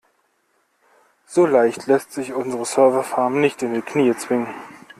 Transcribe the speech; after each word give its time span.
So 1.27 1.45
leicht 1.45 1.85
lässt 1.85 2.11
sich 2.11 2.33
unsere 2.33 2.65
Serverfarm 2.65 3.39
nicht 3.39 3.61
in 3.61 3.75
die 3.75 3.83
Knie 3.83 4.15
zwingen. 4.15 4.47